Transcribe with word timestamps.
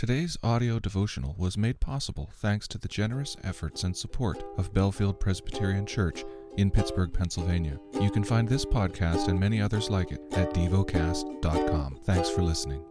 Today's 0.00 0.38
audio 0.42 0.78
devotional 0.78 1.34
was 1.36 1.58
made 1.58 1.78
possible 1.78 2.30
thanks 2.36 2.66
to 2.68 2.78
the 2.78 2.88
generous 2.88 3.36
efforts 3.44 3.84
and 3.84 3.94
support 3.94 4.42
of 4.56 4.72
Bellefield 4.72 5.20
Presbyterian 5.20 5.84
Church 5.84 6.24
in 6.56 6.70
Pittsburgh, 6.70 7.12
Pennsylvania. 7.12 7.78
You 8.00 8.10
can 8.10 8.24
find 8.24 8.48
this 8.48 8.64
podcast 8.64 9.28
and 9.28 9.38
many 9.38 9.60
others 9.60 9.90
like 9.90 10.10
it 10.10 10.22
at 10.32 10.54
devocast.com. 10.54 11.98
Thanks 12.04 12.30
for 12.30 12.40
listening. 12.40 12.82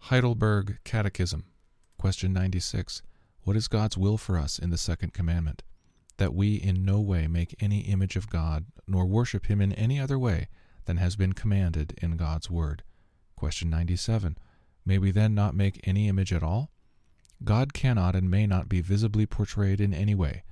Heidelberg 0.00 0.80
Catechism, 0.82 1.44
question 1.96 2.32
96. 2.32 3.02
What 3.44 3.54
is 3.54 3.68
God's 3.68 3.96
will 3.96 4.18
for 4.18 4.36
us 4.36 4.58
in 4.58 4.70
the 4.70 4.76
second 4.76 5.14
commandment? 5.14 5.62
That 6.16 6.34
we 6.34 6.56
in 6.56 6.84
no 6.84 7.00
way 7.00 7.28
make 7.28 7.54
any 7.60 7.82
image 7.82 8.16
of 8.16 8.28
God, 8.28 8.64
nor 8.84 9.06
worship 9.06 9.46
him 9.46 9.60
in 9.60 9.72
any 9.74 10.00
other 10.00 10.18
way 10.18 10.48
than 10.86 10.96
has 10.96 11.14
been 11.14 11.34
commanded 11.34 11.96
in 12.02 12.16
God's 12.16 12.50
word. 12.50 12.82
Question 13.36 13.70
97. 13.70 14.36
May 14.88 14.96
we 14.96 15.10
then 15.10 15.34
not 15.34 15.54
make 15.54 15.86
any 15.86 16.08
image 16.08 16.32
at 16.32 16.42
all? 16.42 16.70
God 17.44 17.74
cannot 17.74 18.14
and 18.14 18.30
may 18.30 18.46
not 18.46 18.70
be 18.70 18.80
visibly 18.80 19.26
portrayed 19.26 19.82
in 19.82 19.92
any 19.92 20.14
way. 20.14 20.44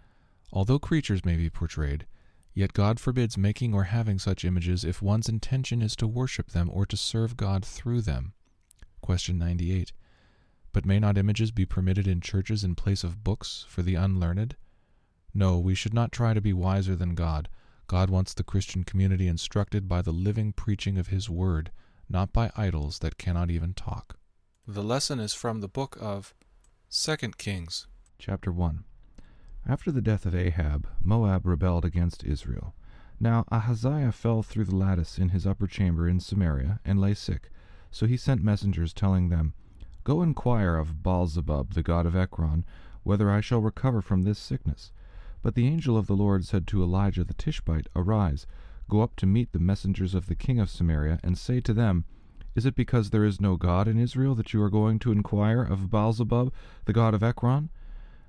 Although 0.52 0.78
creatures 0.78 1.24
may 1.24 1.38
be 1.38 1.48
portrayed, 1.48 2.04
yet 2.52 2.74
God 2.74 3.00
forbids 3.00 3.38
making 3.38 3.72
or 3.72 3.84
having 3.84 4.18
such 4.18 4.44
images 4.44 4.84
if 4.84 5.00
one's 5.00 5.30
intention 5.30 5.80
is 5.80 5.96
to 5.96 6.06
worship 6.06 6.50
them 6.50 6.68
or 6.70 6.84
to 6.84 6.98
serve 6.98 7.38
God 7.38 7.64
through 7.64 8.02
them. 8.02 8.34
Question 9.00 9.38
98. 9.38 9.94
But 10.70 10.84
may 10.84 10.98
not 10.98 11.16
images 11.16 11.50
be 11.50 11.64
permitted 11.64 12.06
in 12.06 12.20
churches 12.20 12.62
in 12.62 12.74
place 12.74 13.05
of 13.05 13.24
books 13.24 13.64
for 13.70 13.80
the 13.80 13.94
unlearned? 13.94 14.55
No, 15.32 15.58
we 15.58 15.74
should 15.74 15.94
not 15.94 16.12
try 16.12 16.34
to 16.34 16.42
be 16.42 16.52
wiser 16.52 16.94
than 16.94 17.14
God. 17.14 17.48
God 17.86 18.10
wants 18.10 18.34
the 18.34 18.44
Christian 18.44 18.84
community 18.84 19.28
instructed 19.28 19.88
by 19.88 20.02
the 20.02 20.12
living 20.12 20.52
preaching 20.52 20.98
of 20.98 21.06
His 21.06 21.30
Word, 21.30 21.70
not 22.06 22.34
by 22.34 22.50
idols 22.55 22.98
that 22.98 23.16
cannot 23.16 23.50
even 23.50 23.72
talk. 23.72 24.18
The 24.69 24.83
lesson 24.83 25.20
is 25.20 25.33
from 25.33 25.61
the 25.61 25.69
book 25.69 25.97
of 26.01 26.34
2 26.91 27.16
Kings. 27.38 27.87
Chapter 28.19 28.51
1 28.51 28.83
After 29.65 29.92
the 29.92 30.03
death 30.03 30.27
of 30.27 30.34
Ahab, 30.34 30.89
Moab 31.05 31.47
rebelled 31.47 31.84
against 31.84 32.25
Israel. 32.25 32.75
Now 33.20 33.45
Ahaziah 33.53 34.11
fell 34.11 34.42
through 34.42 34.64
the 34.64 34.75
lattice 34.75 35.19
in 35.19 35.28
his 35.28 35.47
upper 35.47 35.69
chamber 35.69 36.08
in 36.08 36.19
Samaria, 36.19 36.81
and 36.84 37.00
lay 37.00 37.14
sick. 37.14 37.53
So 37.92 38.06
he 38.06 38.17
sent 38.17 38.42
messengers, 38.42 38.92
telling 38.92 39.28
them, 39.28 39.55
Go 40.03 40.20
inquire 40.20 40.75
of 40.75 41.01
Baalzebub, 41.01 41.75
the 41.75 41.84
god 41.84 42.05
of 42.05 42.17
Ekron, 42.17 42.64
whether 43.05 43.30
I 43.30 43.41
shall 43.41 43.61
recover 43.61 44.03
from 44.03 44.23
this 44.23 44.41
sickness. 44.41 44.91
But 45.42 45.55
the 45.55 45.69
angel 45.69 45.97
of 45.97 46.08
the 46.08 46.17
Lord 46.17 46.45
said 46.45 46.67
to 46.67 46.83
Elijah 46.83 47.23
the 47.23 47.34
Tishbite, 47.34 47.86
Arise, 47.95 48.48
go 48.91 49.01
up 49.01 49.14
to 49.19 49.27
meet 49.27 49.53
the 49.53 49.61
messengers 49.61 50.12
of 50.12 50.27
the 50.27 50.34
king 50.34 50.58
of 50.58 50.70
Samaria, 50.70 51.20
and 51.23 51.39
say 51.39 51.61
to 51.61 51.73
them, 51.73 52.05
is 52.56 52.64
it 52.64 52.74
because 52.74 53.10
there 53.10 53.24
is 53.24 53.38
no 53.38 53.56
God 53.56 53.86
in 53.86 53.98
Israel 53.98 54.34
that 54.34 54.54
you 54.54 54.62
are 54.62 54.70
going 54.70 54.98
to 55.00 55.12
inquire 55.12 55.62
of 55.62 55.90
Baalzebub, 55.90 56.50
the 56.86 56.92
god 56.94 57.12
of 57.12 57.22
Ekron? 57.22 57.68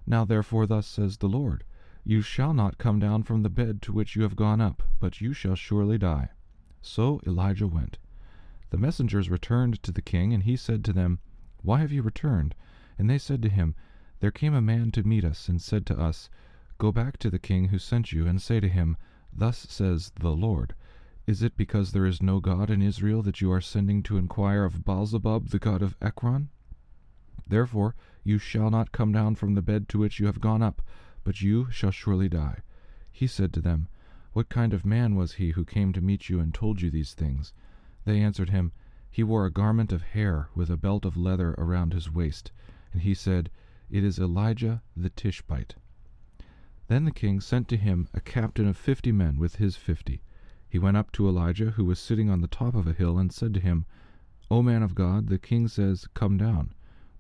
Now 0.06 0.26
therefore 0.26 0.68
thus 0.68 0.86
says 0.86 1.18
the 1.18 1.30
Lord, 1.30 1.64
You 2.04 2.22
shall 2.22 2.54
not 2.54 2.78
come 2.78 3.00
down 3.00 3.24
from 3.24 3.42
the 3.42 3.50
bed 3.50 3.82
to 3.84 3.94
which 3.94 4.18
you 4.18 4.24
have 4.24 4.36
gone 4.36 4.60
up, 4.60 4.84
but 5.00 5.22
you 5.22 5.32
shall 5.32 5.56
surely 5.56 5.98
die. 5.98 6.32
So 6.82 7.22
Elijah 7.26 7.68
went. 7.68 8.00
The 8.70 8.78
messengers 8.78 9.30
returned 9.30 9.82
to 9.84 9.94
the 9.94 10.02
king, 10.02 10.34
and 10.34 10.44
he 10.44 10.58
said 10.58 10.84
to 10.84 10.94
them, 10.94 11.20
Why 11.62 11.80
have 11.80 11.94
you 11.94 12.02
returned? 12.02 12.54
And 12.98 13.10
they 13.10 13.18
said 13.18 13.42
to 13.44 13.50
him, 13.50 13.76
There 14.20 14.30
came 14.30 14.54
a 14.54 14.62
man 14.62 14.92
to 14.92 15.08
meet 15.08 15.24
us, 15.24 15.48
and 15.48 15.62
said 15.62 15.86
to 15.86 15.98
us, 15.98 16.30
Go 16.78 16.92
back 16.92 17.16
to 17.20 17.30
the 17.30 17.40
king 17.40 17.70
who 17.70 17.80
sent 17.80 18.12
you, 18.12 18.28
and 18.28 18.42
say 18.42 18.60
to 18.60 18.68
him, 18.68 18.98
Thus 19.32 19.58
says 19.70 20.12
the 20.20 20.36
Lord, 20.36 20.76
is 21.28 21.44
it 21.44 21.58
because 21.58 21.92
there 21.92 22.06
is 22.06 22.22
no 22.22 22.40
God 22.40 22.70
in 22.70 22.82
Israel 22.82 23.22
that 23.22 23.42
you 23.42 23.52
are 23.52 23.60
sending 23.60 24.02
to 24.04 24.18
inquire 24.18 24.64
of 24.64 24.86
Baalzebub, 24.86 25.50
the 25.50 25.60
god 25.60 25.82
of 25.82 25.98
Ekron? 26.02 26.48
Therefore 27.46 27.96
you 28.24 28.38
shall 28.38 28.70
not 28.70 28.94
come 28.94 29.12
down 29.12 29.36
from 29.36 29.54
the 29.54 29.62
bed 29.62 29.90
to 29.90 30.00
which 30.00 30.22
you 30.22 30.26
have 30.26 30.40
gone 30.40 30.62
up, 30.62 30.82
but 31.26 31.42
you 31.42 31.70
shall 31.70 31.92
surely 31.92 32.30
die. 32.30 32.60
He 33.12 33.28
said 33.28 33.52
to 33.54 33.62
them, 33.62 33.90
What 34.32 34.48
kind 34.48 34.74
of 34.74 34.86
man 34.86 35.16
was 35.16 35.34
he 35.34 35.52
who 35.52 35.66
came 35.66 35.92
to 35.92 36.02
meet 36.02 36.30
you 36.30 36.40
and 36.40 36.54
told 36.54 36.82
you 36.82 36.90
these 36.90 37.14
things? 37.14 37.52
They 38.06 38.22
answered 38.22 38.50
him, 38.50 38.72
He 39.12 39.22
wore 39.22 39.46
a 39.46 39.52
garment 39.52 39.92
of 39.92 40.04
hair 40.04 40.48
with 40.56 40.70
a 40.70 40.78
belt 40.78 41.04
of 41.04 41.18
leather 41.18 41.56
around 41.58 41.92
his 41.92 42.10
waist. 42.10 42.54
And 42.94 43.02
he 43.02 43.14
said, 43.14 43.50
It 43.90 44.06
is 44.06 44.18
Elijah 44.18 44.82
the 44.96 45.10
Tishbite. 45.10 45.76
Then 46.88 47.04
the 47.04 47.12
king 47.12 47.42
sent 47.42 47.68
to 47.68 47.76
him 47.76 48.08
a 48.14 48.22
captain 48.22 48.66
of 48.66 48.78
fifty 48.78 49.12
men 49.12 49.38
with 49.38 49.56
his 49.58 49.76
fifty. 49.76 50.22
He 50.70 50.80
went 50.80 50.98
up 50.98 51.12
to 51.14 51.28
Elijah, 51.28 51.72
who 51.72 51.86
was 51.86 51.98
sitting 51.98 52.30
on 52.30 52.42
the 52.42 52.48
top 52.48 52.76
of 52.76 52.88
a 52.88 52.94
hill, 52.94 53.18
and 53.18 53.32
said 53.32 53.54
to 53.54 53.62
him, 53.62 53.86
O 54.52 54.62
man 54.62 54.84
of 54.84 54.96
God, 54.96 55.28
the 55.28 55.40
king 55.40 55.68
says, 55.70 56.08
Come 56.14 56.38
down. 56.38 56.74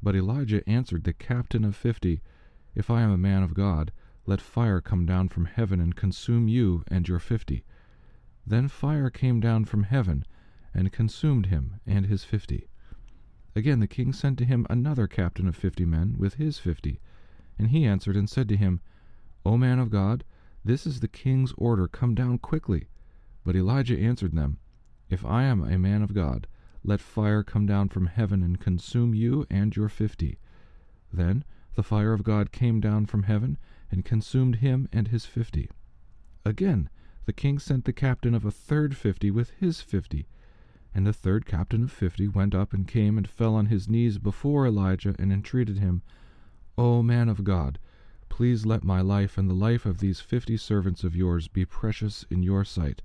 But 0.03 0.15
Elijah 0.15 0.67
answered 0.67 1.05
the 1.05 1.13
captain 1.13 1.63
of 1.63 1.75
fifty, 1.75 2.21
If 2.75 2.89
I 2.89 3.01
am 3.01 3.11
a 3.11 3.17
man 3.17 3.43
of 3.43 3.53
God, 3.53 3.91
let 4.25 4.41
fire 4.41 4.81
come 4.81 5.05
down 5.05 5.29
from 5.29 5.45
heaven 5.45 5.79
and 5.79 5.95
consume 5.95 6.49
you 6.49 6.83
and 6.89 7.07
your 7.07 7.19
fifty. 7.19 7.63
Then 8.45 8.67
fire 8.67 9.09
came 9.09 9.39
down 9.39 9.63
from 9.63 9.83
heaven 9.83 10.25
and 10.73 10.91
consumed 10.91 11.45
him 11.45 11.79
and 11.85 12.05
his 12.05 12.25
fifty. 12.25 12.67
Again 13.55 13.79
the 13.79 13.87
king 13.87 14.11
sent 14.11 14.37
to 14.39 14.45
him 14.45 14.67
another 14.69 15.07
captain 15.07 15.47
of 15.47 15.55
fifty 15.55 15.85
men 15.85 16.15
with 16.17 16.35
his 16.35 16.59
fifty. 16.59 16.99
And 17.57 17.69
he 17.69 17.85
answered 17.85 18.17
and 18.17 18.29
said 18.29 18.49
to 18.49 18.57
him, 18.57 18.81
O 19.45 19.57
man 19.57 19.79
of 19.79 19.89
God, 19.89 20.25
this 20.65 20.85
is 20.85 20.99
the 20.99 21.07
king's 21.07 21.53
order, 21.57 21.87
come 21.87 22.13
down 22.13 22.37
quickly. 22.39 22.87
But 23.47 23.55
Elijah 23.55 23.97
answered 23.97 24.33
them, 24.33 24.57
If 25.09 25.23
I 25.23 25.43
am 25.43 25.63
a 25.63 25.79
man 25.79 26.01
of 26.01 26.13
God, 26.13 26.47
let 26.83 26.99
fire 26.99 27.43
come 27.43 27.65
down 27.65 27.87
from 27.87 28.07
heaven 28.07 28.43
and 28.43 28.59
consume 28.59 29.13
you 29.13 29.47
and 29.49 29.73
your 29.73 29.87
fifty. 29.87 30.37
Then 31.13 31.45
the 31.75 31.81
fire 31.81 32.11
of 32.11 32.25
God 32.25 32.51
came 32.51 32.81
down 32.81 33.05
from 33.05 33.23
heaven 33.23 33.57
and 33.89 34.03
consumed 34.03 34.57
him 34.57 34.89
and 34.91 35.07
his 35.07 35.25
fifty. 35.25 35.69
Again 36.43 36.89
the 37.23 37.31
king 37.31 37.57
sent 37.57 37.85
the 37.85 37.93
captain 37.93 38.35
of 38.35 38.43
a 38.43 38.51
third 38.51 38.97
fifty 38.97 39.31
with 39.31 39.51
his 39.51 39.79
fifty. 39.79 40.27
And 40.93 41.07
the 41.07 41.13
third 41.13 41.45
captain 41.45 41.83
of 41.83 41.91
fifty 41.93 42.27
went 42.27 42.53
up 42.53 42.73
and 42.73 42.85
came 42.85 43.17
and 43.17 43.29
fell 43.29 43.55
on 43.55 43.67
his 43.67 43.87
knees 43.87 44.17
before 44.17 44.67
Elijah 44.67 45.15
and 45.17 45.31
entreated 45.31 45.77
him, 45.77 46.01
O 46.77 47.01
man 47.01 47.29
of 47.29 47.45
God, 47.45 47.79
please 48.27 48.65
let 48.65 48.83
my 48.83 48.99
life 48.99 49.37
and 49.37 49.49
the 49.49 49.53
life 49.53 49.85
of 49.85 49.99
these 49.99 50.19
fifty 50.19 50.57
servants 50.57 51.05
of 51.05 51.15
yours 51.15 51.47
be 51.47 51.63
precious 51.63 52.25
in 52.29 52.43
your 52.43 52.65
sight. 52.65 53.01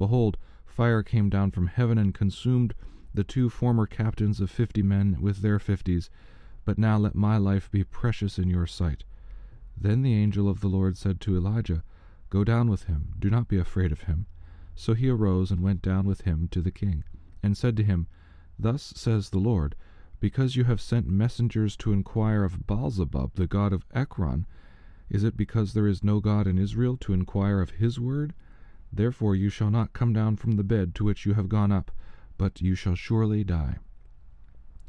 Behold, 0.00 0.38
fire 0.64 1.02
came 1.02 1.28
down 1.28 1.50
from 1.50 1.66
heaven 1.66 1.98
and 1.98 2.14
consumed 2.14 2.72
the 3.12 3.22
two 3.22 3.50
former 3.50 3.86
captains 3.86 4.40
of 4.40 4.50
fifty 4.50 4.82
men 4.82 5.18
with 5.20 5.42
their 5.42 5.58
fifties. 5.58 6.08
But 6.64 6.78
now 6.78 6.96
let 6.96 7.14
my 7.14 7.36
life 7.36 7.70
be 7.70 7.84
precious 7.84 8.38
in 8.38 8.48
your 8.48 8.66
sight. 8.66 9.04
Then 9.78 10.00
the 10.00 10.14
angel 10.14 10.48
of 10.48 10.62
the 10.62 10.68
Lord 10.68 10.96
said 10.96 11.20
to 11.20 11.36
Elijah, 11.36 11.84
Go 12.30 12.44
down 12.44 12.70
with 12.70 12.84
him, 12.84 13.12
do 13.18 13.28
not 13.28 13.46
be 13.46 13.58
afraid 13.58 13.92
of 13.92 14.04
him. 14.04 14.24
So 14.74 14.94
he 14.94 15.10
arose 15.10 15.50
and 15.50 15.60
went 15.60 15.82
down 15.82 16.06
with 16.06 16.22
him 16.22 16.48
to 16.52 16.62
the 16.62 16.70
king, 16.70 17.04
and 17.42 17.54
said 17.54 17.76
to 17.76 17.84
him, 17.84 18.06
Thus 18.58 18.94
says 18.96 19.28
the 19.28 19.38
Lord, 19.38 19.76
Because 20.18 20.56
you 20.56 20.64
have 20.64 20.80
sent 20.80 21.08
messengers 21.08 21.76
to 21.76 21.92
inquire 21.92 22.42
of 22.42 22.66
Baalzebub, 22.66 23.34
the 23.34 23.46
god 23.46 23.74
of 23.74 23.84
Ekron, 23.92 24.46
is 25.10 25.24
it 25.24 25.36
because 25.36 25.74
there 25.74 25.86
is 25.86 26.02
no 26.02 26.20
God 26.20 26.46
in 26.46 26.56
Israel 26.56 26.96
to 27.02 27.12
inquire 27.12 27.60
of 27.60 27.72
his 27.72 28.00
word? 28.00 28.32
Therefore 28.92 29.36
you 29.36 29.48
shall 29.50 29.70
not 29.70 29.92
come 29.92 30.12
down 30.12 30.36
from 30.36 30.52
the 30.52 30.64
bed 30.64 30.94
to 30.96 31.04
which 31.04 31.24
you 31.24 31.34
have 31.34 31.48
gone 31.48 31.70
up, 31.70 31.90
but 32.36 32.60
you 32.60 32.74
shall 32.74 32.94
surely 32.94 33.44
die. 33.44 33.78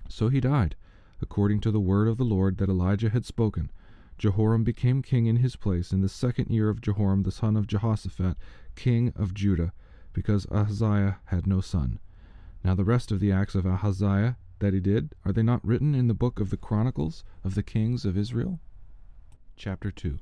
So 0.10 0.30
he 0.30 0.40
died, 0.40 0.76
according 1.22 1.60
to 1.62 1.72
the 1.72 1.80
word 1.80 2.08
of 2.08 2.18
the 2.18 2.26
Lord 2.26 2.58
that 2.58 2.70
Elijah 2.70 3.10
had 3.10 3.26
spoken. 3.26 3.72
Jehoram 4.18 4.64
became 4.64 5.02
king 5.02 5.26
in 5.28 5.38
his 5.38 5.56
place 5.56 5.92
in 5.92 6.02
the 6.02 6.10
second 6.10 6.50
year 6.50 6.70
of 6.70 6.82
Jehoram 6.82 7.24
the 7.24 7.32
son 7.32 7.56
of 7.56 7.68
Jehoshaphat, 7.68 8.38
king 8.76 9.14
of 9.16 9.34
Judah, 9.34 9.74
because 10.14 10.46
Ahaziah 10.52 11.20
had 11.26 11.48
no 11.48 11.62
son. 11.62 12.00
Now 12.64 12.76
the 12.76 12.84
rest 12.84 13.12
of 13.12 13.20
the 13.20 13.32
acts 13.32 13.56
of 13.56 13.66
Ahaziah 13.66 14.38
that 14.60 14.74
he 14.74 14.80
did, 14.80 15.16
are 15.26 15.32
they 15.32 15.44
not 15.44 15.66
written 15.66 15.96
in 15.96 16.08
the 16.08 16.14
book 16.14 16.40
of 16.40 16.50
the 16.50 16.58
Chronicles 16.58 17.24
of 17.44 17.56
the 17.56 17.64
kings 17.64 18.06
of 18.06 18.18
Israel? 18.18 18.60
Chapter 19.56 19.92
2 19.92 20.20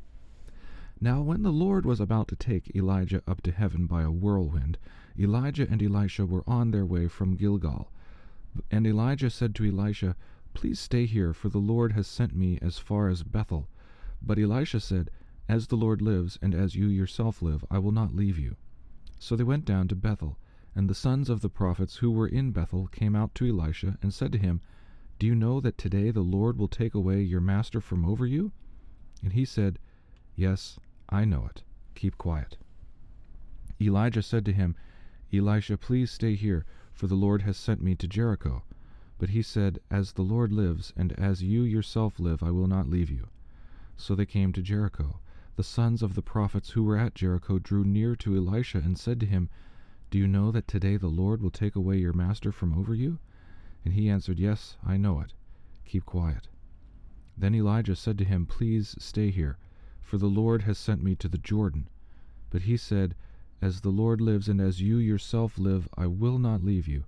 now 1.02 1.22
when 1.22 1.44
the 1.44 1.52
Lord 1.52 1.86
was 1.86 2.00
about 2.00 2.28
to 2.28 2.36
take 2.36 2.76
Elijah 2.76 3.24
up 3.28 3.42
to 3.42 3.52
heaven 3.52 3.86
by 3.88 4.02
a 4.02 4.12
whirlwind, 4.12 4.78
Elijah 5.18 5.68
and 5.70 5.82
Elisha 5.82 6.26
were 6.26 6.44
on 6.46 6.72
their 6.72 6.86
way 6.86 7.08
from 7.08 7.36
Gilgal. 7.36 7.92
And 8.72 8.86
Elijah 8.86 9.30
said 9.30 9.56
to 9.56 9.66
Elisha, 9.66 10.16
Please 10.54 10.80
stay 10.80 11.06
here, 11.06 11.34
for 11.34 11.50
the 11.50 11.60
Lord 11.60 11.94
has 11.94 12.08
sent 12.08 12.36
me 12.36 12.58
as 12.62 12.80
far 12.80 13.08
as 13.08 13.24
Bethel. 13.24 13.70
But 14.22 14.40
Elisha 14.40 14.80
said, 14.80 15.10
As 15.48 15.68
the 15.68 15.78
Lord 15.78 16.02
lives, 16.02 16.38
and 16.42 16.54
as 16.54 16.76
you 16.76 16.88
yourself 16.88 17.42
live, 17.42 17.64
I 17.72 17.80
will 17.80 17.92
not 17.92 18.16
leave 18.16 18.38
you. 18.38 18.56
So 19.20 19.36
they 19.36 19.44
went 19.44 19.66
down 19.66 19.88
to 19.90 19.96
Bethel. 19.96 20.38
And 20.76 20.90
the 20.90 20.96
sons 20.96 21.30
of 21.30 21.42
the 21.42 21.50
prophets 21.50 21.98
who 21.98 22.12
were 22.12 22.28
in 22.28 22.52
Bethel 22.52 22.88
came 22.88 23.16
out 23.16 23.36
to 23.36 23.48
Elisha, 23.48 23.98
and 24.02 24.14
said 24.14 24.32
to 24.34 24.38
him, 24.38 24.62
Do 25.18 25.28
you 25.28 25.36
know 25.36 25.62
that 25.62 25.78
today 25.78 26.12
the 26.12 26.22
Lord 26.22 26.58
will 26.58 26.68
take 26.68 26.94
away 26.94 27.22
your 27.22 27.42
master 27.42 27.80
from 27.80 28.06
over 28.06 28.26
you? 28.26 28.52
And 29.24 29.34
he 29.34 29.46
said, 29.46 29.80
Yes, 30.36 30.80
I 31.10 31.26
know 31.26 31.48
it. 31.48 31.64
Keep 31.96 32.18
quiet. 32.18 32.58
Elijah 33.82 34.22
said 34.22 34.46
to 34.46 34.54
him, 34.54 34.76
Elisha, 35.34 35.78
please 35.78 36.12
stay 36.12 36.36
here, 36.36 36.66
for 36.94 37.08
the 37.08 37.16
Lord 37.16 37.42
has 37.42 37.58
sent 37.58 37.82
me 37.82 37.96
to 37.96 38.08
Jericho. 38.08 38.64
But 39.18 39.30
he 39.30 39.42
said, 39.42 39.80
As 39.90 40.14
the 40.14 40.22
Lord 40.22 40.54
lives, 40.54 40.94
and 40.96 41.12
as 41.14 41.44
you 41.44 41.64
yourself 41.64 42.20
live, 42.20 42.44
I 42.44 42.52
will 42.52 42.68
not 42.68 42.88
leave 42.90 43.10
you. 43.10 43.28
So 43.98 44.16
they 44.16 44.26
came 44.26 44.54
to 44.54 44.62
Jericho. 44.62 45.20
The 45.56 45.64
sons 45.64 46.02
of 46.02 46.16
the 46.16 46.22
prophets 46.22 46.70
who 46.70 46.84
were 46.84 46.96
at 46.98 47.16
Jericho 47.16 47.60
drew 47.60 47.84
near 47.84 48.16
to 48.16 48.36
Elisha 48.38 48.78
and 48.78 48.98
said 48.98 49.20
to 49.20 49.26
him, 49.26 49.50
Do 50.10 50.18
you 50.18 50.28
know 50.28 50.52
that 50.52 50.68
today 50.68 50.96
the 50.96 51.08
Lord 51.08 51.42
will 51.42 51.50
take 51.50 51.76
away 51.76 51.98
your 51.98 52.14
master 52.14 52.52
from 52.52 52.78
over 52.78 52.96
you? 52.96 53.20
And 53.84 53.94
he 53.94 54.10
answered, 54.10 54.40
Yes, 54.40 54.78
I 54.86 54.98
know 54.98 55.20
it. 55.20 55.34
Keep 55.86 56.06
quiet. 56.06 56.48
Then 57.38 57.56
Elijah 57.56 57.96
said 57.96 58.18
to 58.20 58.26
him, 58.26 58.46
Please 58.46 58.96
stay 59.00 59.32
here, 59.32 59.58
for 60.10 60.18
the 60.18 60.26
Lord 60.26 60.64
has 60.64 60.80
sent 60.80 61.04
me 61.04 61.14
to 61.18 61.28
the 61.28 61.38
Jordan. 61.38 61.88
But 62.50 62.64
he 62.64 62.78
said, 62.78 63.14
As 63.62 63.82
the 63.82 63.92
Lord 63.92 64.20
lives, 64.20 64.50
and 64.50 64.60
as 64.60 64.82
you 64.82 64.98
yourself 64.98 65.60
live, 65.60 65.88
I 65.96 66.08
will 66.08 66.40
not 66.40 66.64
leave 66.64 66.88
you. 66.88 67.04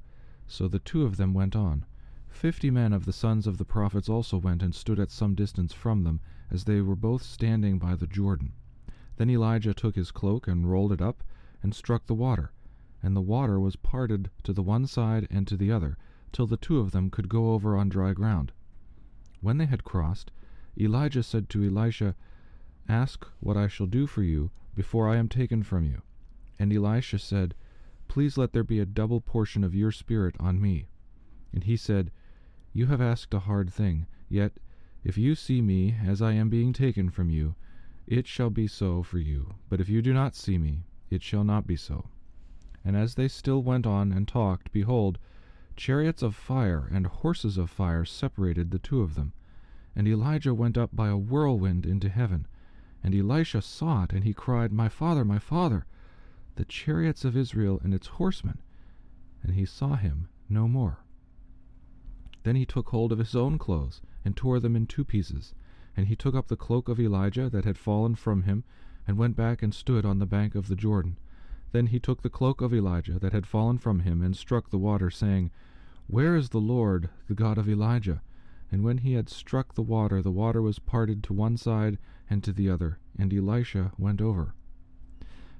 So 0.45 0.67
the 0.67 0.77
two 0.77 1.01
of 1.01 1.17
them 1.17 1.33
went 1.33 1.55
on. 1.55 1.83
Fifty 2.29 2.69
men 2.69 2.93
of 2.93 3.05
the 3.05 3.11
sons 3.11 3.47
of 3.47 3.57
the 3.57 3.65
prophets 3.65 4.07
also 4.07 4.37
went 4.37 4.61
and 4.61 4.75
stood 4.75 4.99
at 4.99 5.09
some 5.09 5.33
distance 5.33 5.73
from 5.73 6.03
them, 6.03 6.19
as 6.51 6.65
they 6.65 6.79
were 6.79 6.95
both 6.95 7.23
standing 7.23 7.79
by 7.79 7.95
the 7.95 8.05
Jordan. 8.05 8.53
Then 9.15 9.31
Elijah 9.31 9.73
took 9.73 9.95
his 9.95 10.11
cloak 10.11 10.47
and 10.47 10.69
rolled 10.69 10.91
it 10.91 11.01
up, 11.01 11.23
and 11.63 11.73
struck 11.73 12.05
the 12.05 12.13
water, 12.13 12.51
and 13.01 13.15
the 13.15 13.19
water 13.19 13.59
was 13.59 13.75
parted 13.75 14.29
to 14.43 14.53
the 14.53 14.61
one 14.61 14.85
side 14.85 15.27
and 15.31 15.47
to 15.47 15.57
the 15.57 15.71
other, 15.71 15.97
till 16.31 16.45
the 16.45 16.55
two 16.55 16.77
of 16.77 16.91
them 16.91 17.09
could 17.09 17.29
go 17.29 17.53
over 17.53 17.75
on 17.75 17.89
dry 17.89 18.13
ground. 18.13 18.51
When 19.39 19.57
they 19.57 19.65
had 19.65 19.83
crossed, 19.83 20.29
Elijah 20.77 21.23
said 21.23 21.49
to 21.49 21.63
Elisha, 21.63 22.13
Ask 22.91 23.25
what 23.39 23.55
I 23.55 23.69
shall 23.69 23.87
do 23.87 24.05
for 24.05 24.21
you 24.21 24.51
before 24.75 25.07
I 25.07 25.15
am 25.15 25.29
taken 25.29 25.63
from 25.63 25.85
you. 25.85 26.01
And 26.59 26.73
Elisha 26.73 27.19
said, 27.19 27.55
Please 28.09 28.37
let 28.37 28.51
there 28.51 28.65
be 28.65 28.79
a 28.79 28.85
double 28.85 29.21
portion 29.21 29.63
of 29.63 29.73
your 29.73 29.93
spirit 29.93 30.35
on 30.41 30.59
me. 30.59 30.89
And 31.53 31.63
he 31.63 31.77
said, 31.77 32.11
you 32.73 32.87
have 32.87 32.99
asked 32.99 33.33
a 33.33 33.39
hard 33.39 33.69
thing, 33.69 34.07
yet 34.27 34.59
if 35.05 35.17
you 35.17 35.35
see 35.35 35.61
me 35.61 35.95
as 36.05 36.21
I 36.21 36.33
am 36.33 36.49
being 36.49 36.73
taken 36.73 37.09
from 37.09 37.29
you, 37.29 37.55
it 38.07 38.27
shall 38.27 38.49
be 38.49 38.67
so 38.67 39.03
for 39.03 39.19
you. 39.19 39.55
But 39.69 39.79
if 39.79 39.87
you 39.87 40.01
do 40.01 40.13
not 40.13 40.35
see 40.35 40.57
me, 40.57 40.83
it 41.09 41.23
shall 41.23 41.45
not 41.45 41.65
be 41.65 41.77
so. 41.77 42.09
And 42.83 42.97
as 42.97 43.15
they 43.15 43.29
still 43.29 43.63
went 43.63 43.87
on 43.87 44.11
and 44.11 44.27
talked, 44.27 44.71
behold, 44.73 45.17
chariots 45.77 46.21
of 46.21 46.35
fire 46.35 46.89
and 46.91 47.07
horses 47.07 47.57
of 47.57 47.69
fire 47.69 48.03
separated 48.03 48.71
the 48.71 48.79
two 48.79 49.01
of 49.01 49.15
them. 49.15 49.31
And 49.95 50.07
Elijah 50.07 50.53
went 50.53 50.77
up 50.77 50.93
by 50.93 51.07
a 51.07 51.17
whirlwind 51.17 51.85
into 51.85 52.09
heaven. 52.09 52.47
And 53.03 53.15
Elisha 53.15 53.61
saw 53.61 54.03
it, 54.03 54.13
and 54.13 54.23
he 54.23 54.33
cried, 54.33 54.71
My 54.71 54.89
father, 54.89 55.25
my 55.25 55.39
father, 55.39 55.85
the 56.55 56.65
chariots 56.65 57.25
of 57.25 57.35
Israel 57.35 57.79
and 57.83 57.93
its 57.93 58.07
horsemen. 58.07 58.59
And 59.41 59.55
he 59.55 59.65
saw 59.65 59.95
him 59.95 60.27
no 60.49 60.67
more. 60.67 60.99
Then 62.43 62.55
he 62.55 62.65
took 62.65 62.89
hold 62.89 63.11
of 63.11 63.19
his 63.19 63.35
own 63.35 63.57
clothes, 63.57 64.01
and 64.23 64.35
tore 64.35 64.59
them 64.59 64.75
in 64.75 64.85
two 64.85 65.03
pieces. 65.03 65.53
And 65.97 66.07
he 66.07 66.15
took 66.15 66.35
up 66.35 66.47
the 66.47 66.55
cloak 66.55 66.89
of 66.89 66.99
Elijah 66.99 67.49
that 67.49 67.65
had 67.65 67.77
fallen 67.77 68.15
from 68.15 68.43
him, 68.43 68.63
and 69.07 69.17
went 69.17 69.35
back 69.35 69.63
and 69.63 69.73
stood 69.73 70.05
on 70.05 70.19
the 70.19 70.25
bank 70.25 70.55
of 70.55 70.67
the 70.67 70.75
Jordan. 70.75 71.17
Then 71.71 71.87
he 71.87 71.99
took 71.99 72.21
the 72.21 72.29
cloak 72.29 72.61
of 72.61 72.73
Elijah 72.73 73.17
that 73.19 73.33
had 73.33 73.47
fallen 73.47 73.77
from 73.77 74.01
him, 74.01 74.21
and 74.21 74.35
struck 74.35 74.69
the 74.69 74.77
water, 74.77 75.09
saying, 75.09 75.51
Where 76.07 76.35
is 76.35 76.49
the 76.49 76.61
Lord, 76.61 77.09
the 77.27 77.35
God 77.35 77.57
of 77.57 77.69
Elijah? 77.69 78.21
And 78.71 78.83
when 78.83 78.99
he 78.99 79.13
had 79.13 79.29
struck 79.29 79.73
the 79.75 79.81
water, 79.81 80.21
the 80.21 80.31
water 80.31 80.61
was 80.61 80.79
parted 80.79 81.23
to 81.23 81.33
one 81.33 81.57
side 81.57 81.97
and 82.29 82.43
to 82.43 82.53
the 82.53 82.69
other, 82.69 82.99
and 83.17 83.33
Elisha 83.33 83.91
went 83.97 84.21
over. 84.21 84.55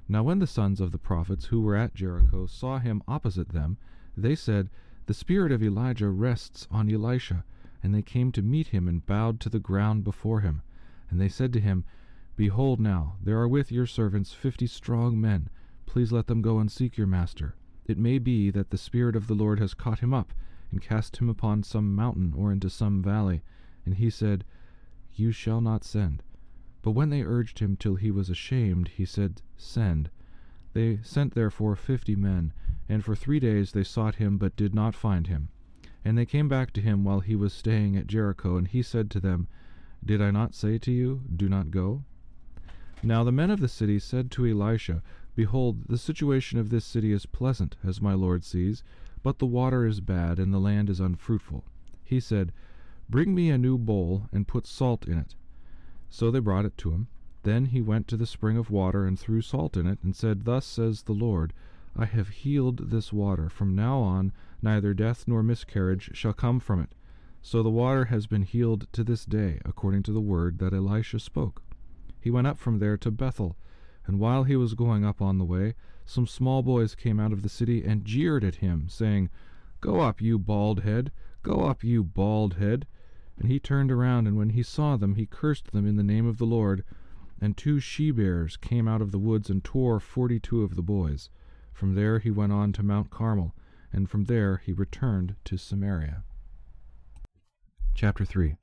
Now 0.08 0.22
when 0.22 0.38
the 0.38 0.46
sons 0.46 0.80
of 0.80 0.92
the 0.92 0.98
prophets 0.98 1.46
who 1.46 1.60
were 1.60 1.76
at 1.76 1.94
Jericho 1.94 2.46
saw 2.46 2.78
him 2.78 3.02
opposite 3.06 3.50
them, 3.50 3.76
they 4.16 4.34
said, 4.34 4.70
the 5.06 5.14
spirit 5.14 5.52
of 5.52 5.62
Elijah 5.62 6.08
rests 6.08 6.68
on 6.70 6.92
Elisha. 6.92 7.44
And 7.82 7.92
they 7.92 8.02
came 8.02 8.30
to 8.32 8.42
meet 8.42 8.68
him 8.68 8.86
and 8.86 9.04
bowed 9.04 9.40
to 9.40 9.48
the 9.48 9.58
ground 9.58 10.04
before 10.04 10.40
him. 10.40 10.62
And 11.10 11.20
they 11.20 11.28
said 11.28 11.52
to 11.54 11.60
him, 11.60 11.84
Behold 12.36 12.78
now, 12.78 13.16
there 13.20 13.38
are 13.40 13.48
with 13.48 13.72
your 13.72 13.86
servants 13.86 14.32
fifty 14.32 14.68
strong 14.68 15.20
men. 15.20 15.48
Please 15.84 16.12
let 16.12 16.28
them 16.28 16.42
go 16.42 16.60
and 16.60 16.70
seek 16.70 16.96
your 16.96 17.08
master. 17.08 17.56
It 17.84 17.98
may 17.98 18.18
be 18.18 18.50
that 18.52 18.70
the 18.70 18.78
Spirit 18.78 19.16
of 19.16 19.26
the 19.26 19.34
Lord 19.34 19.58
has 19.58 19.74
caught 19.74 19.98
him 19.98 20.14
up, 20.14 20.32
and 20.72 20.82
cast 20.82 21.18
him 21.18 21.28
upon 21.28 21.62
some 21.62 21.94
mountain 21.94 22.34
or 22.36 22.50
into 22.50 22.68
some 22.68 23.02
valley. 23.02 23.42
And 23.84 23.94
he 23.94 24.10
said, 24.10 24.44
You 25.14 25.30
shall 25.30 25.60
not 25.60 25.84
send. 25.84 26.24
But 26.82 26.92
when 26.92 27.10
they 27.10 27.22
urged 27.22 27.60
him 27.60 27.76
till 27.76 27.94
he 27.94 28.10
was 28.10 28.28
ashamed, 28.28 28.88
he 28.88 29.04
said, 29.04 29.42
Send. 29.56 30.10
They 30.72 30.98
sent 31.02 31.34
therefore 31.34 31.76
fifty 31.76 32.16
men, 32.16 32.52
and 32.88 33.04
for 33.04 33.14
three 33.14 33.38
days 33.38 33.72
they 33.72 33.84
sought 33.84 34.16
him, 34.16 34.38
but 34.38 34.56
did 34.56 34.74
not 34.74 34.96
find 34.96 35.28
him. 35.28 35.48
And 36.04 36.18
they 36.18 36.26
came 36.26 36.48
back 36.48 36.72
to 36.72 36.80
him 36.80 37.04
while 37.04 37.20
he 37.20 37.36
was 37.36 37.52
staying 37.52 37.96
at 37.96 38.08
Jericho, 38.08 38.56
and 38.56 38.66
he 38.66 38.82
said 38.82 39.10
to 39.10 39.20
them, 39.20 39.46
Did 40.04 40.20
I 40.20 40.32
not 40.32 40.54
say 40.54 40.78
to 40.78 40.90
you, 40.90 41.22
Do 41.34 41.48
not 41.48 41.70
go? 41.70 42.04
Now 43.02 43.22
the 43.22 43.32
men 43.32 43.50
of 43.50 43.60
the 43.60 43.68
city 43.68 43.98
said 43.98 44.30
to 44.32 44.46
Elisha, 44.46 45.02
Behold, 45.34 45.84
the 45.88 45.98
situation 45.98 46.58
of 46.58 46.70
this 46.70 46.84
city 46.84 47.12
is 47.12 47.26
pleasant, 47.26 47.76
as 47.84 48.00
my 48.00 48.14
lord 48.14 48.44
sees, 48.44 48.82
but 49.22 49.38
the 49.38 49.46
water 49.46 49.86
is 49.86 50.00
bad, 50.00 50.38
and 50.38 50.52
the 50.52 50.58
land 50.58 50.90
is 50.90 51.00
unfruitful. 51.00 51.64
He 52.02 52.20
said, 52.20 52.52
Bring 53.08 53.34
me 53.34 53.50
a 53.50 53.58
new 53.58 53.78
bowl, 53.78 54.28
and 54.32 54.48
put 54.48 54.66
salt 54.66 55.06
in 55.06 55.18
it. 55.18 55.34
So 56.08 56.30
they 56.30 56.40
brought 56.40 56.64
it 56.64 56.76
to 56.78 56.90
him. 56.90 57.08
Then 57.42 57.66
he 57.66 57.80
went 57.80 58.08
to 58.08 58.16
the 58.16 58.26
spring 58.26 58.56
of 58.56 58.70
water, 58.70 59.06
and 59.06 59.18
threw 59.18 59.40
salt 59.40 59.76
in 59.76 59.86
it, 59.86 59.98
and 60.02 60.14
said, 60.14 60.44
Thus 60.44 60.66
says 60.66 61.02
the 61.02 61.12
Lord, 61.12 61.52
I 61.94 62.06
have 62.06 62.28
healed 62.28 62.90
this 62.90 63.12
water. 63.12 63.48
From 63.48 63.74
now 63.74 63.98
on 63.98 64.32
neither 64.62 64.94
death 64.94 65.24
nor 65.26 65.42
miscarriage 65.42 66.10
shall 66.14 66.32
come 66.32 66.58
from 66.58 66.80
it. 66.80 66.94
So 67.42 67.62
the 67.62 67.70
water 67.70 68.06
has 68.06 68.26
been 68.26 68.42
healed 68.42 68.86
to 68.92 69.02
this 69.02 69.24
day, 69.24 69.60
according 69.64 70.04
to 70.04 70.12
the 70.12 70.20
word 70.20 70.58
that 70.58 70.72
Elisha 70.72 71.18
spoke. 71.18 71.62
He 72.20 72.30
went 72.30 72.46
up 72.46 72.58
from 72.58 72.78
there 72.78 72.96
to 72.98 73.10
Bethel, 73.10 73.56
and 74.06 74.18
while 74.20 74.44
he 74.44 74.56
was 74.56 74.74
going 74.74 75.04
up 75.04 75.20
on 75.20 75.38
the 75.38 75.44
way, 75.44 75.74
some 76.04 76.26
small 76.26 76.62
boys 76.62 76.94
came 76.94 77.20
out 77.20 77.32
of 77.32 77.42
the 77.42 77.48
city 77.48 77.84
and 77.84 78.04
jeered 78.04 78.44
at 78.44 78.56
him, 78.56 78.88
saying, 78.88 79.30
Go 79.80 80.00
up, 80.00 80.20
you 80.20 80.38
bald 80.38 80.80
head! 80.80 81.12
Go 81.42 81.60
up, 81.66 81.82
you 81.82 82.04
bald 82.04 82.54
head! 82.54 82.86
And 83.38 83.50
he 83.50 83.58
turned 83.58 83.90
around, 83.90 84.26
and 84.26 84.36
when 84.36 84.50
he 84.50 84.62
saw 84.62 84.96
them, 84.96 85.14
he 85.14 85.26
cursed 85.26 85.72
them 85.72 85.86
in 85.86 85.96
the 85.96 86.02
name 86.02 86.26
of 86.26 86.38
the 86.38 86.46
Lord. 86.46 86.84
And 87.40 87.56
two 87.56 87.80
she 87.80 88.10
bears 88.10 88.56
came 88.56 88.86
out 88.86 89.02
of 89.02 89.10
the 89.10 89.18
woods 89.18 89.50
and 89.50 89.64
tore 89.64 89.98
forty 89.98 90.38
two 90.38 90.62
of 90.62 90.76
the 90.76 90.82
boys. 90.82 91.30
From 91.72 91.94
there 91.94 92.18
he 92.18 92.30
went 92.30 92.52
on 92.52 92.72
to 92.74 92.82
Mount 92.82 93.10
Carmel, 93.10 93.54
and 93.92 94.08
from 94.08 94.24
there 94.24 94.58
he 94.58 94.72
returned 94.72 95.34
to 95.44 95.56
Samaria. 95.56 96.22
Chapter 97.94 98.24
3 98.24 98.56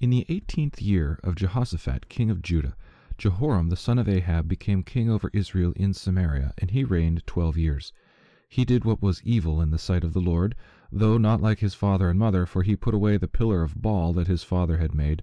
In 0.00 0.10
the 0.10 0.24
eighteenth 0.28 0.80
year 0.80 1.18
of 1.24 1.34
Jehoshaphat 1.34 2.08
king 2.08 2.30
of 2.30 2.42
Judah, 2.42 2.76
Jehoram 3.18 3.70
the 3.70 3.76
son 3.78 3.98
of 3.98 4.10
Ahab 4.10 4.46
became 4.46 4.82
king 4.82 5.08
over 5.08 5.30
Israel 5.32 5.72
in 5.74 5.94
Samaria, 5.94 6.52
and 6.58 6.70
he 6.72 6.84
reigned 6.84 7.26
twelve 7.26 7.56
years. 7.56 7.94
He 8.46 8.66
did 8.66 8.84
what 8.84 9.00
was 9.00 9.22
evil 9.22 9.62
in 9.62 9.70
the 9.70 9.78
sight 9.78 10.04
of 10.04 10.12
the 10.12 10.20
Lord, 10.20 10.54
though 10.92 11.16
not 11.16 11.40
like 11.40 11.60
his 11.60 11.72
father 11.72 12.10
and 12.10 12.18
mother, 12.18 12.44
for 12.44 12.62
he 12.62 12.76
put 12.76 12.92
away 12.92 13.16
the 13.16 13.26
pillar 13.26 13.62
of 13.62 13.80
Baal 13.80 14.12
that 14.12 14.26
his 14.26 14.42
father 14.42 14.76
had 14.76 14.94
made. 14.94 15.22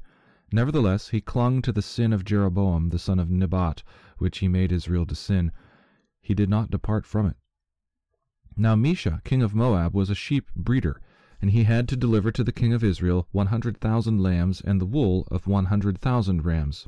Nevertheless 0.51 1.09
he 1.09 1.21
clung 1.21 1.61
to 1.61 1.71
the 1.71 1.83
sin 1.83 2.11
of 2.13 2.25
Jeroboam 2.25 2.89
the 2.89 2.97
son 2.97 3.19
of 3.19 3.29
Nebat, 3.29 3.83
which 4.17 4.39
he 4.39 4.47
made 4.47 4.71
Israel 4.71 5.05
to 5.05 5.13
sin, 5.13 5.51
he 6.19 6.33
did 6.33 6.49
not 6.49 6.71
depart 6.71 7.05
from 7.05 7.27
it. 7.27 7.37
Now 8.57 8.73
Mesha, 8.73 9.23
king 9.23 9.43
of 9.43 9.53
Moab, 9.53 9.93
was 9.93 10.09
a 10.09 10.15
sheep 10.15 10.49
breeder, 10.55 10.99
and 11.39 11.51
he 11.51 11.65
had 11.65 11.87
to 11.89 11.95
deliver 11.95 12.31
to 12.31 12.43
the 12.43 12.51
king 12.51 12.73
of 12.73 12.83
Israel 12.83 13.27
one 13.31 13.47
hundred 13.53 13.79
thousand 13.79 14.17
lambs 14.19 14.61
and 14.61 14.81
the 14.81 14.87
wool 14.87 15.27
of 15.29 15.45
one 15.45 15.65
hundred 15.65 15.99
thousand 15.99 16.43
rams. 16.43 16.87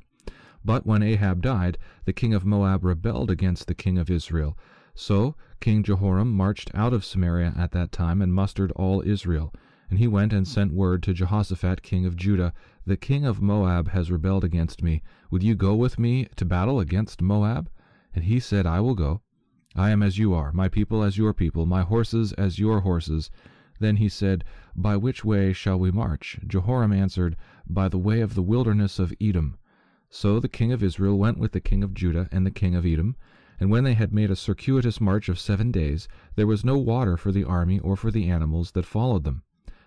But 0.65 0.83
when 0.83 1.03
Ahab 1.03 1.43
died, 1.43 1.77
the 2.05 2.13
king 2.13 2.33
of 2.33 2.43
Moab 2.43 2.83
rebelled 2.83 3.29
against 3.29 3.67
the 3.67 3.75
king 3.75 3.99
of 3.99 4.09
Israel. 4.09 4.57
So 4.95 5.35
King 5.59 5.83
Jehoram 5.83 6.31
marched 6.31 6.71
out 6.73 6.91
of 6.91 7.05
Samaria 7.05 7.53
at 7.55 7.71
that 7.73 7.91
time 7.91 8.19
and 8.19 8.33
mustered 8.33 8.71
all 8.71 9.03
Israel. 9.05 9.53
And 9.91 9.99
he 9.99 10.07
went 10.07 10.33
and 10.33 10.47
sent 10.47 10.73
word 10.73 11.03
to 11.03 11.13
Jehoshaphat 11.13 11.83
king 11.83 12.07
of 12.07 12.15
Judah, 12.15 12.51
The 12.83 12.97
king 12.97 13.25
of 13.25 13.43
Moab 13.43 13.89
has 13.89 14.09
rebelled 14.09 14.43
against 14.43 14.81
me. 14.81 15.03
Will 15.29 15.43
you 15.43 15.53
go 15.53 15.75
with 15.75 15.99
me 15.99 16.25
to 16.35 16.45
battle 16.45 16.79
against 16.79 17.21
Moab? 17.21 17.69
And 18.15 18.23
he 18.23 18.39
said, 18.39 18.65
I 18.65 18.79
will 18.79 18.95
go. 18.95 19.21
I 19.75 19.91
am 19.91 20.01
as 20.01 20.17
you 20.17 20.33
are, 20.33 20.51
my 20.51 20.67
people 20.67 21.03
as 21.03 21.15
your 21.15 21.33
people, 21.33 21.67
my 21.67 21.83
horses 21.83 22.33
as 22.33 22.57
your 22.57 22.79
horses. 22.79 23.29
Then 23.79 23.97
he 23.97 24.09
said, 24.09 24.43
By 24.75 24.97
which 24.97 25.23
way 25.23 25.53
shall 25.53 25.77
we 25.77 25.91
march? 25.91 26.39
Jehoram 26.47 26.91
answered, 26.91 27.35
By 27.69 27.87
the 27.87 27.99
way 27.99 28.21
of 28.21 28.33
the 28.33 28.41
wilderness 28.41 28.97
of 28.97 29.13
Edom. 29.21 29.59
So 30.09 30.39
the 30.39 30.47
king 30.47 30.71
of 30.71 30.83
Israel 30.83 31.17
went 31.17 31.39
with 31.39 31.51
the 31.51 31.59
king 31.59 31.83
of 31.83 31.93
Judah 31.93 32.29
and 32.31 32.45
the 32.45 32.51
king 32.51 32.75
of 32.75 32.85
Edom. 32.85 33.15
And 33.59 33.71
when 33.71 33.83
they 33.83 33.95
had 33.95 34.13
made 34.13 34.29
a 34.29 34.35
circuitous 34.35 35.01
march 35.01 35.29
of 35.29 35.39
seven 35.39 35.71
days, 35.71 36.07
there 36.35 36.45
was 36.45 36.63
no 36.63 36.77
water 36.77 37.17
for 37.17 37.31
the 37.31 37.43
army 37.43 37.79
or 37.79 37.95
for 37.95 38.11
the 38.11 38.29
animals 38.29 38.73
that 38.73 38.85
followed 38.85 39.23
them. 39.23 39.43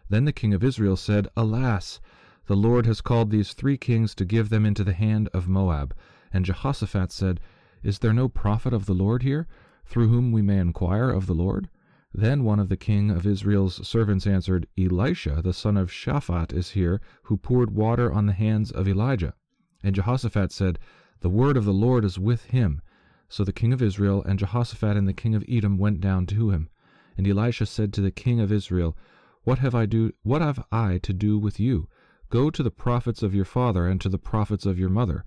Then 0.08 0.24
the 0.24 0.32
king 0.32 0.52
of 0.52 0.64
Israel 0.64 0.96
said, 0.96 1.28
Alas! 1.36 2.00
The 2.46 2.56
Lord 2.56 2.86
has 2.86 3.00
called 3.00 3.30
these 3.30 3.52
three 3.52 3.76
kings 3.76 4.14
to 4.16 4.24
give 4.24 4.48
them 4.48 4.66
into 4.66 4.82
the 4.82 4.92
hand 4.92 5.28
of 5.32 5.46
Moab. 5.46 5.94
And 6.32 6.44
Jehoshaphat 6.44 7.12
said, 7.12 7.40
Is 7.82 8.00
there 8.00 8.12
no 8.12 8.28
prophet 8.28 8.72
of 8.72 8.86
the 8.86 8.94
Lord 8.94 9.22
here? 9.22 9.46
through 9.88 10.08
whom 10.08 10.32
we 10.32 10.42
may 10.42 10.58
inquire 10.58 11.10
of 11.10 11.26
the 11.26 11.34
Lord? 11.34 11.68
Then 12.12 12.44
one 12.44 12.58
of 12.58 12.68
the 12.68 12.76
king 12.76 13.10
of 13.10 13.26
Israel's 13.26 13.86
servants 13.86 14.26
answered, 14.26 14.66
Elisha, 14.76 15.40
the 15.42 15.54
son 15.54 15.76
of 15.76 15.90
Shaphat, 15.90 16.52
is 16.52 16.70
here, 16.70 17.00
who 17.24 17.36
poured 17.36 17.70
water 17.70 18.12
on 18.12 18.26
the 18.26 18.32
hands 18.32 18.70
of 18.70 18.86
Elijah. 18.86 19.34
And 19.82 19.94
Jehoshaphat 19.94 20.50
said, 20.50 20.78
The 21.20 21.28
word 21.28 21.56
of 21.56 21.64
the 21.64 21.72
Lord 21.72 22.04
is 22.04 22.18
with 22.18 22.46
him. 22.46 22.82
So 23.28 23.44
the 23.44 23.52
king 23.52 23.72
of 23.72 23.80
Israel 23.80 24.24
and 24.24 24.38
Jehoshaphat 24.38 24.96
and 24.96 25.06
the 25.06 25.12
king 25.12 25.34
of 25.34 25.44
Edom 25.48 25.78
went 25.78 26.00
down 26.00 26.26
to 26.26 26.50
him. 26.50 26.68
And 27.16 27.28
Elisha 27.28 27.66
said 27.66 27.92
to 27.92 28.00
the 28.00 28.10
king 28.10 28.40
of 28.40 28.50
Israel, 28.50 28.96
What 29.44 29.58
have 29.58 29.74
I 29.74 29.86
do 29.86 30.12
what 30.22 30.42
have 30.42 30.64
I 30.72 30.98
to 30.98 31.12
do 31.12 31.38
with 31.38 31.60
you? 31.60 31.86
Go 32.30 32.50
to 32.50 32.62
the 32.62 32.70
prophets 32.70 33.22
of 33.22 33.34
your 33.34 33.44
father 33.44 33.86
and 33.86 34.00
to 34.00 34.08
the 34.08 34.18
prophets 34.18 34.66
of 34.66 34.78
your 34.78 34.88
mother. 34.88 35.24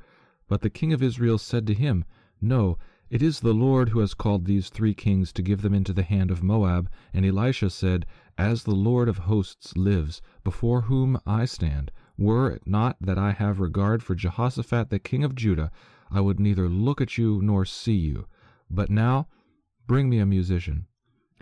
But 0.47 0.61
the 0.61 0.69
king 0.69 0.91
of 0.91 1.01
Israel 1.01 1.37
said 1.37 1.65
to 1.67 1.73
him, 1.73 2.03
No, 2.41 2.77
it 3.09 3.21
is 3.21 3.39
the 3.39 3.53
Lord 3.53 3.89
who 3.89 3.99
has 3.99 4.13
called 4.13 4.45
these 4.45 4.69
three 4.69 4.93
kings 4.93 5.31
to 5.33 5.41
give 5.41 5.61
them 5.61 5.73
into 5.73 5.93
the 5.93 6.03
hand 6.03 6.31
of 6.31 6.43
Moab. 6.43 6.89
And 7.13 7.25
Elisha 7.25 7.69
said, 7.69 8.05
As 8.37 8.63
the 8.63 8.75
Lord 8.75 9.07
of 9.07 9.19
hosts 9.19 9.75
lives, 9.77 10.21
before 10.43 10.81
whom 10.81 11.19
I 11.25 11.45
stand, 11.45 11.91
were 12.21 12.51
it 12.51 12.61
not 12.67 12.95
that 13.01 13.17
I 13.17 13.31
have 13.31 13.59
regard 13.59 14.03
for 14.03 14.13
Jehoshaphat 14.13 14.91
the 14.91 14.99
king 14.99 15.23
of 15.23 15.33
Judah, 15.33 15.71
I 16.11 16.21
would 16.21 16.39
neither 16.39 16.69
look 16.69 17.01
at 17.01 17.17
you 17.17 17.41
nor 17.41 17.65
see 17.65 17.95
you. 17.95 18.27
But 18.69 18.91
now 18.91 19.27
bring 19.87 20.07
me 20.07 20.19
a 20.19 20.25
musician. 20.25 20.85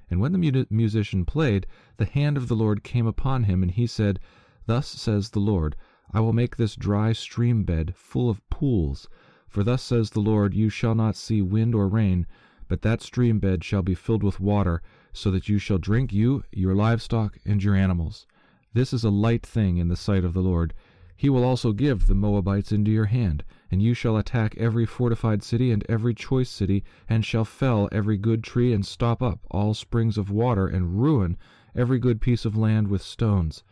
And 0.10 0.22
when 0.22 0.32
the 0.32 0.66
musician 0.70 1.26
played, 1.26 1.68
the 1.98 2.06
hand 2.06 2.38
of 2.38 2.48
the 2.48 2.56
Lord 2.56 2.84
came 2.84 3.06
upon 3.06 3.44
him, 3.44 3.62
and 3.62 3.72
he 3.72 3.86
said, 3.86 4.20
Thus 4.68 4.88
says 4.88 5.32
the 5.32 5.40
Lord, 5.40 5.76
I 6.12 6.22
will 6.22 6.34
make 6.34 6.56
this 6.56 6.76
dry 6.76 7.12
stream 7.12 7.64
bed 7.64 7.94
full 7.96 8.30
of 8.30 8.48
pools. 8.50 9.08
For 9.48 9.64
thus 9.64 9.84
says 9.84 10.12
the 10.12 10.22
Lord, 10.22 10.54
You 10.54 10.70
shall 10.70 10.96
not 10.96 11.16
see 11.16 11.42
wind 11.42 11.76
or 11.76 11.88
rain, 11.88 12.26
but 12.68 12.84
that 12.84 13.02
stream 13.02 13.40
bed 13.40 13.64
shall 13.64 13.82
be 13.82 13.96
filled 13.96 14.24
with 14.24 14.40
water, 14.40 14.82
so 15.12 15.30
that 15.30 15.50
you 15.50 15.60
shall 15.60 15.78
drink, 15.78 16.14
you, 16.14 16.44
your 16.52 16.74
livestock, 16.74 17.38
and 17.46 17.62
your 17.62 17.76
animals. 17.76 18.26
This 18.74 18.94
is 18.94 19.04
a 19.04 19.10
light 19.10 19.46
thing 19.46 19.78
in 19.78 19.88
the 19.88 19.96
sight 19.96 20.24
of 20.24 20.34
the 20.34 20.42
Lord. 20.42 20.74
He 21.16 21.30
will 21.30 21.44
also 21.44 21.74
give 21.74 22.06
the 22.06 22.14
Moabites 22.14 22.72
into 22.72 22.92
your 22.92 23.06
hand, 23.06 23.44
and 23.72 23.82
you 23.82 23.94
shall 23.94 24.16
attack 24.16 24.56
every 24.58 24.86
fortified 24.86 25.42
city 25.42 25.72
and 25.72 25.84
every 25.90 26.14
choice 26.14 26.50
city, 26.50 26.84
and 27.10 27.26
shall 27.26 27.46
fell 27.46 27.90
every 27.92 28.18
good 28.18 28.44
tree, 28.44 28.72
and 28.72 28.86
stop 28.86 29.24
up 29.24 29.40
all 29.50 29.74
springs 29.74 30.18
of 30.18 30.30
water, 30.30 30.68
and 30.68 31.02
ruin 31.02 31.36
every 31.76 32.00
good 32.00 32.22
piece 32.22 32.46
of 32.46 32.56
land 32.56 32.88
with 32.88 33.02
stones. 33.02 33.64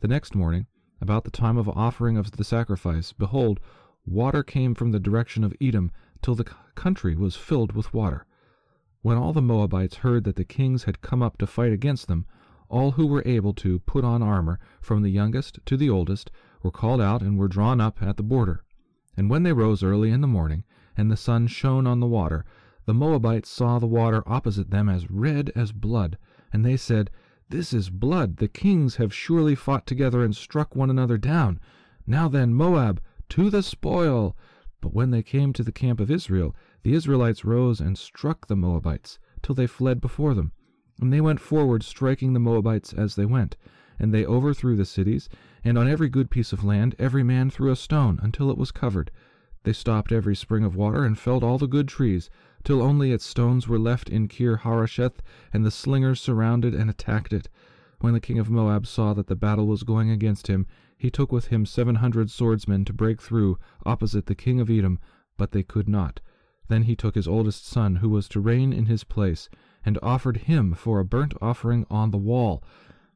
The 0.00 0.08
next 0.08 0.34
morning, 0.34 0.66
about 1.00 1.24
the 1.24 1.30
time 1.30 1.56
of 1.56 1.68
offering 1.68 2.16
of 2.16 2.32
the 2.32 2.44
sacrifice, 2.44 3.12
behold, 3.12 3.60
water 4.04 4.42
came 4.42 4.74
from 4.74 4.90
the 4.90 5.00
direction 5.00 5.44
of 5.44 5.54
Edom, 5.60 5.92
till 6.20 6.34
the 6.34 6.52
country 6.74 7.14
was 7.14 7.36
filled 7.36 7.72
with 7.72 7.94
water. 7.94 8.26
When 9.02 9.16
all 9.16 9.32
the 9.32 9.40
Moabites 9.40 9.96
heard 9.98 10.24
that 10.24 10.36
the 10.36 10.44
kings 10.44 10.84
had 10.84 11.00
come 11.00 11.22
up 11.22 11.38
to 11.38 11.46
fight 11.46 11.72
against 11.72 12.08
them, 12.08 12.26
all 12.72 12.92
who 12.92 13.06
were 13.06 13.22
able 13.26 13.52
to 13.52 13.78
put 13.80 14.02
on 14.02 14.22
armor, 14.22 14.58
from 14.80 15.02
the 15.02 15.10
youngest 15.10 15.60
to 15.66 15.76
the 15.76 15.90
oldest, 15.90 16.30
were 16.62 16.70
called 16.70 17.02
out 17.02 17.20
and 17.20 17.38
were 17.38 17.46
drawn 17.46 17.82
up 17.82 18.02
at 18.02 18.16
the 18.16 18.22
border. 18.22 18.64
And 19.14 19.28
when 19.28 19.42
they 19.42 19.52
rose 19.52 19.82
early 19.82 20.10
in 20.10 20.22
the 20.22 20.26
morning, 20.26 20.64
and 20.96 21.10
the 21.10 21.16
sun 21.16 21.48
shone 21.48 21.86
on 21.86 22.00
the 22.00 22.06
water, 22.06 22.46
the 22.86 22.94
Moabites 22.94 23.50
saw 23.50 23.78
the 23.78 23.86
water 23.86 24.22
opposite 24.26 24.70
them 24.70 24.88
as 24.88 25.10
red 25.10 25.52
as 25.54 25.70
blood, 25.70 26.16
and 26.50 26.64
they 26.64 26.78
said, 26.78 27.10
This 27.50 27.74
is 27.74 27.90
blood. 27.90 28.38
The 28.38 28.48
kings 28.48 28.96
have 28.96 29.12
surely 29.12 29.54
fought 29.54 29.86
together 29.86 30.24
and 30.24 30.34
struck 30.34 30.74
one 30.74 30.88
another 30.88 31.18
down. 31.18 31.60
Now 32.06 32.26
then, 32.26 32.54
Moab, 32.54 33.02
to 33.28 33.50
the 33.50 33.62
spoil! 33.62 34.34
But 34.80 34.94
when 34.94 35.10
they 35.10 35.22
came 35.22 35.52
to 35.52 35.62
the 35.62 35.72
camp 35.72 36.00
of 36.00 36.10
Israel, 36.10 36.56
the 36.82 36.94
Israelites 36.94 37.44
rose 37.44 37.80
and 37.80 37.98
struck 37.98 38.46
the 38.46 38.56
Moabites, 38.56 39.18
till 39.42 39.54
they 39.54 39.66
fled 39.66 40.00
before 40.00 40.32
them. 40.32 40.52
And 41.00 41.12
they 41.12 41.20
went 41.20 41.40
forward, 41.40 41.82
striking 41.82 42.32
the 42.32 42.40
Moabites 42.40 42.92
as 42.92 43.16
they 43.16 43.24
went. 43.24 43.56
And 43.98 44.12
they 44.12 44.26
overthrew 44.26 44.76
the 44.76 44.84
cities, 44.84 45.28
and 45.64 45.78
on 45.78 45.88
every 45.88 46.08
good 46.08 46.28
piece 46.30 46.52
of 46.52 46.64
land 46.64 46.94
every 46.98 47.22
man 47.22 47.50
threw 47.50 47.70
a 47.70 47.76
stone, 47.76 48.20
until 48.22 48.50
it 48.50 48.58
was 48.58 48.70
covered. 48.70 49.10
They 49.62 49.72
stopped 49.72 50.12
every 50.12 50.34
spring 50.36 50.64
of 50.64 50.74
water, 50.76 51.04
and 51.04 51.18
felled 51.18 51.44
all 51.44 51.56
the 51.56 51.66
good 51.66 51.88
trees, 51.88 52.28
till 52.64 52.82
only 52.82 53.12
its 53.12 53.24
stones 53.24 53.68
were 53.68 53.78
left 53.78 54.08
in 54.08 54.28
Kir 54.28 54.56
Harosheth, 54.56 55.22
and 55.52 55.64
the 55.64 55.70
slingers 55.70 56.20
surrounded 56.20 56.74
and 56.74 56.90
attacked 56.90 57.32
it. 57.32 57.48
When 58.00 58.12
the 58.12 58.20
king 58.20 58.38
of 58.38 58.50
Moab 58.50 58.86
saw 58.86 59.14
that 59.14 59.28
the 59.28 59.36
battle 59.36 59.66
was 59.66 59.84
going 59.84 60.10
against 60.10 60.48
him, 60.48 60.66
he 60.98 61.10
took 61.10 61.32
with 61.32 61.46
him 61.46 61.64
seven 61.64 61.96
hundred 61.96 62.30
swordsmen 62.30 62.84
to 62.84 62.92
break 62.92 63.22
through 63.22 63.58
opposite 63.86 64.26
the 64.26 64.34
king 64.34 64.60
of 64.60 64.68
Edom, 64.68 64.98
but 65.36 65.52
they 65.52 65.62
could 65.62 65.88
not. 65.88 66.20
Then 66.68 66.82
he 66.82 66.96
took 66.96 67.14
his 67.14 67.28
oldest 67.28 67.66
son, 67.66 67.96
who 67.96 68.08
was 68.08 68.28
to 68.28 68.40
reign 68.40 68.72
in 68.72 68.86
his 68.86 69.04
place, 69.04 69.48
and 69.84 69.98
offered 70.02 70.38
him 70.38 70.74
for 70.74 71.00
a 71.00 71.04
burnt 71.04 71.34
offering 71.40 71.86
on 71.90 72.10
the 72.10 72.18
wall. 72.18 72.62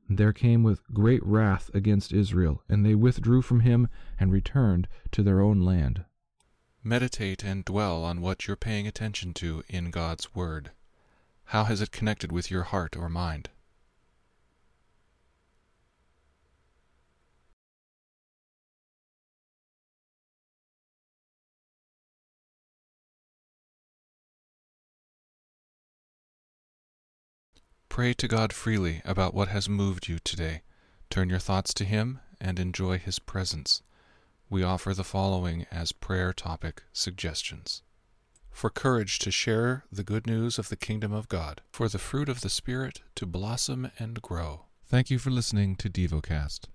There 0.09 0.33
came 0.33 0.63
with 0.63 0.87
great 0.93 1.25
wrath 1.25 1.71
against 1.75 2.13
Israel, 2.13 2.63
and 2.69 2.85
they 2.85 2.95
withdrew 2.95 3.43
from 3.43 3.61
him 3.61 3.89
and 4.19 4.33
returned 4.33 4.89
to 5.13 5.23
their 5.23 5.41
own 5.41 5.61
land. 5.61 6.05
Meditate 6.83 7.45
and 7.45 7.65
dwell 7.65 8.05
on 8.05 8.21
what 8.21 8.47
you're 8.47 8.57
paying 8.57 8.87
attention 8.87 9.35
to 9.35 9.65
in 9.69 9.91
God's 9.91 10.35
Word. 10.35 10.71
How 11.47 11.65
has 11.65 11.81
it 11.81 11.91
connected 11.91 12.31
with 12.31 12.51
your 12.51 12.63
heart 12.63 12.97
or 12.97 13.09
mind? 13.09 13.51
Pray 27.97 28.13
to 28.13 28.29
God 28.29 28.53
freely 28.53 29.01
about 29.07 29.33
what 29.33 29.49
has 29.49 29.71
moved 29.71 30.07
you 30.07 30.19
today. 30.19 30.61
Turn 31.09 31.31
your 31.31 31.39
thoughts 31.39 31.73
to 31.73 31.83
Him 31.83 32.21
and 32.39 32.59
enjoy 32.59 32.99
His 32.99 33.19
presence. 33.19 33.81
We 34.51 34.63
offer 34.63 34.93
the 34.93 35.03
following 35.03 35.65
as 35.73 35.93
prayer 35.93 36.35
topic 36.35 36.83
suggestions 36.93 37.81
for 38.51 38.69
courage 38.69 39.19
to 39.21 39.31
share 39.31 39.85
the 39.91 40.05
good 40.05 40.27
news 40.27 40.59
of 40.59 40.69
the 40.69 40.77
kingdom 40.77 41.15
of 41.15 41.31
God, 41.31 41.63
for 41.73 41.89
the 41.89 41.99
fruit 41.99 42.29
of 42.29 42.43
the 42.43 42.51
Spirit 42.51 43.01
to 43.15 43.25
blossom 43.25 43.91
and 43.99 44.21
grow. 44.21 44.67
Thank 44.87 45.11
you 45.11 45.19
for 45.19 45.31
listening 45.31 45.75
to 45.77 45.89
DevoCast. 45.89 46.61